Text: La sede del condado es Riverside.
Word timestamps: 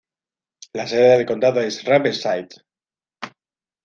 La 0.73 0.87
sede 0.87 1.15
del 1.15 1.27
condado 1.27 1.61
es 1.61 1.83
Riverside. 1.83 2.47